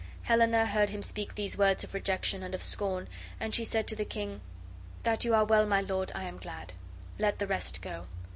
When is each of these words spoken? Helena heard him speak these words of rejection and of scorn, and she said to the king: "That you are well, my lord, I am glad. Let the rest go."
Helena 0.23 0.65
heard 0.65 0.89
him 0.89 1.03
speak 1.03 1.35
these 1.35 1.59
words 1.59 1.83
of 1.83 1.93
rejection 1.93 2.41
and 2.41 2.55
of 2.55 2.63
scorn, 2.63 3.07
and 3.39 3.53
she 3.53 3.63
said 3.63 3.85
to 3.89 3.95
the 3.95 4.03
king: 4.03 4.41
"That 5.03 5.23
you 5.23 5.35
are 5.35 5.45
well, 5.45 5.67
my 5.67 5.81
lord, 5.81 6.11
I 6.15 6.23
am 6.23 6.39
glad. 6.39 6.73
Let 7.19 7.37
the 7.37 7.45
rest 7.45 7.83
go." 7.83 8.07